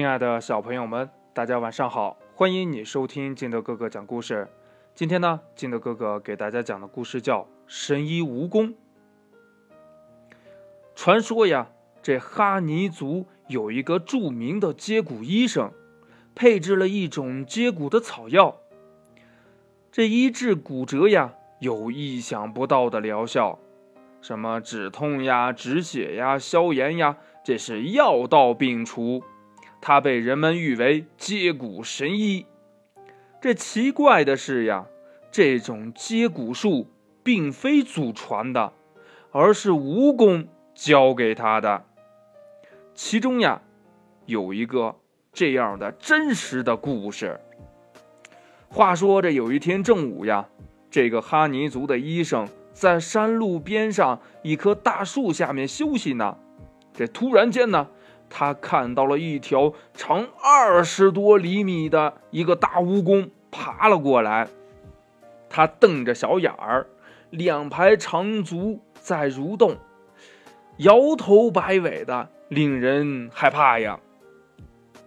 [0.00, 2.16] 亲爱的小朋友们，大家晚上好！
[2.34, 4.48] 欢迎你收听金德哥哥讲故事。
[4.94, 8.68] 今天呢，金德哥哥给大家讲的故事叫《神医蜈蚣》。
[10.94, 11.68] 传说呀，
[12.00, 15.70] 这哈尼族有一个著名的接骨医生，
[16.34, 18.56] 配制了一种接骨的草药，
[19.92, 23.58] 这医治骨折呀，有意想不到的疗效，
[24.22, 29.22] 什么止痛呀、止血呀、消炎呀，这是药到病除。
[29.80, 32.46] 他被人们誉为接骨神医。
[33.40, 34.86] 这奇怪的是呀，
[35.30, 36.86] 这种接骨术
[37.22, 38.74] 并非祖传的，
[39.30, 41.84] 而是蜈蚣教给他的。
[42.94, 43.62] 其中呀，
[44.26, 44.96] 有一个
[45.32, 47.40] 这样的真实的故事。
[48.68, 50.46] 话说这有一天正午呀，
[50.90, 56.36] 这个哈尼族的医生在山路边上一棵大树下面休息呢。
[56.92, 57.88] 这突然间呢。
[58.30, 64.48] 他看到了一条长二十多厘米的一个大蜈蚣爬了过来，
[65.50, 66.86] 他瞪着小眼儿，
[67.28, 69.76] 两排长足在蠕动，
[70.78, 73.98] 摇头摆尾的，令人害怕呀。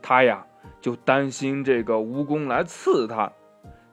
[0.02, 0.46] 他呀
[0.82, 3.32] 就担心这个蜈蚣来刺他，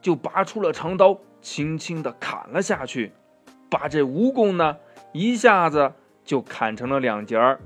[0.01, 3.13] 就拔出了长刀，轻轻的砍了下去，
[3.69, 4.75] 把这蜈蚣呢
[5.13, 5.93] 一下子
[6.25, 7.61] 就砍成了两截儿。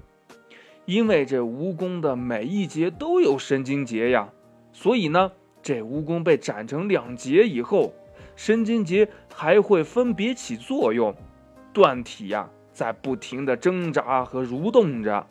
[0.86, 4.30] 因为这蜈蚣的每一节都有神经节呀，
[4.72, 5.32] 所以呢，
[5.64, 7.94] 这蜈蚣被斩成两节以后，
[8.36, 11.16] 神经节还会分别起作用，
[11.74, 15.26] 断体呀，在不停的挣扎和蠕动着。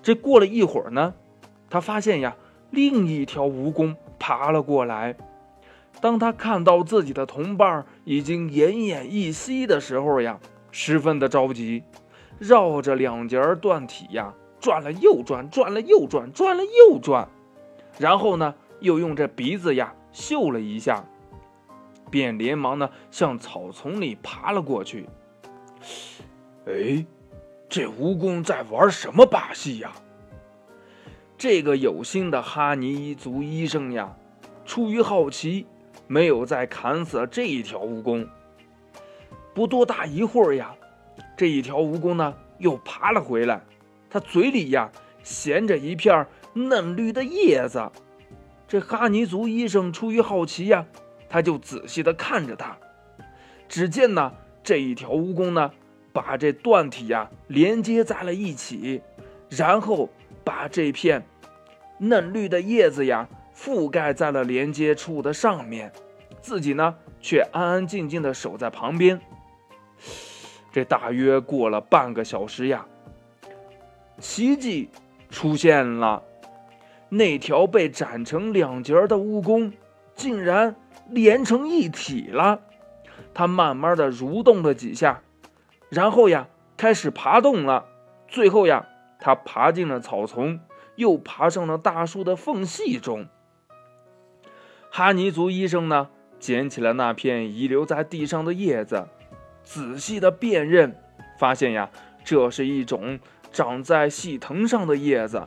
[0.00, 1.14] 这过了一会儿呢，
[1.68, 2.36] 他发现呀，
[2.70, 5.16] 另一条蜈蚣爬了过来。
[6.00, 10.38] 当他看到自己的同伴已经奄奄一息的时候呀，
[10.70, 11.82] 十分的着急。
[12.38, 17.28] 绕着两节断体呀，转了又转，转了又转，转了又转，
[17.98, 21.04] 然后呢，又用这鼻子呀嗅了一下，
[22.10, 25.08] 便连忙呢向草丛里爬了过去。
[26.66, 27.04] 哎，
[27.68, 29.92] 这蜈蚣在玩什么把戏呀？
[31.36, 34.16] 这个有心的哈尼族医生呀，
[34.64, 35.66] 出于好奇，
[36.06, 38.28] 没有再砍死这一条蜈蚣。
[39.54, 40.74] 不多大一会儿呀。
[41.38, 43.62] 这一条蜈蚣呢，又爬了回来，
[44.10, 44.90] 它嘴里呀
[45.22, 47.88] 衔着一片嫩绿的叶子。
[48.66, 50.84] 这哈尼族医生出于好奇呀，
[51.28, 52.76] 他就仔细的看着它。
[53.68, 54.32] 只见呢，
[54.64, 55.70] 这一条蜈蚣呢，
[56.12, 59.00] 把这断体呀连接在了一起，
[59.48, 60.10] 然后
[60.42, 61.24] 把这片
[61.98, 65.92] 嫩绿的叶子呀覆盖在了连接处的上面，
[66.42, 69.20] 自己呢却安安静静的守在旁边。
[70.70, 72.86] 这大约过了半个小时呀，
[74.18, 74.90] 奇迹
[75.30, 76.22] 出现了，
[77.08, 79.72] 那条被斩成两截的蜈蚣
[80.14, 80.76] 竟然
[81.08, 82.60] 连成一体了。
[83.32, 85.22] 它慢慢的蠕动了几下，
[85.88, 87.86] 然后呀开始爬动了。
[88.28, 88.86] 最后呀，
[89.18, 90.60] 它爬进了草丛，
[90.96, 93.26] 又爬上了大树的缝隙中。
[94.90, 96.08] 哈尼族医生呢，
[96.38, 99.06] 捡起了那片遗留在地上的叶子。
[99.68, 100.98] 仔细的辨认，
[101.38, 101.90] 发现呀，
[102.24, 103.20] 这是一种
[103.52, 105.46] 长在细藤上的叶子。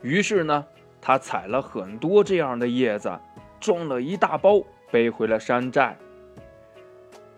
[0.00, 0.64] 于是呢，
[0.98, 3.20] 他采了很多这样的叶子，
[3.60, 5.98] 装了一大包，背回了山寨。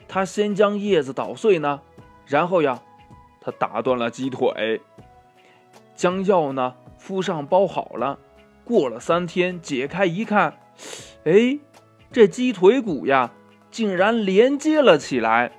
[0.07, 1.81] 他先将叶子捣碎呢，
[2.27, 2.81] 然后呀，
[3.41, 4.81] 他打断了鸡腿，
[5.97, 8.21] 将药呢敷上包好了。
[8.65, 10.61] 过了三天，解开一看，
[11.25, 11.59] 哎，
[12.13, 13.33] 这鸡腿骨呀。
[13.75, 15.51] 竟然连接了起来。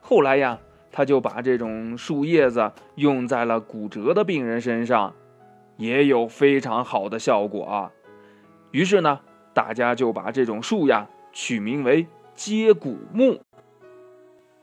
[0.00, 0.58] 后来呀，
[0.90, 5.14] 他就把这种树叶子用在了骨折的病人身上，
[5.76, 7.92] 也有非常好的效果啊。
[8.70, 9.20] 于是呢，
[9.52, 13.38] 大家就把这种树呀取名为接骨木。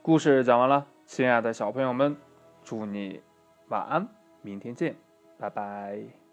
[0.02, 2.16] 故事讲完了，亲爱的小朋友们，
[2.64, 3.20] 祝你
[3.68, 4.08] 晚安，
[4.42, 4.96] 明天见，
[5.38, 6.25] 拜拜。